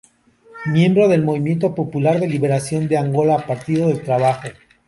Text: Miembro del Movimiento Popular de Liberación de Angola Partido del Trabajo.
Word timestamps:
Miembro 0.65 1.07
del 1.07 1.21
Movimiento 1.21 1.75
Popular 1.75 2.19
de 2.19 2.27
Liberación 2.27 2.87
de 2.87 2.97
Angola 2.97 3.45
Partido 3.45 3.87
del 3.87 4.01
Trabajo. 4.01 4.47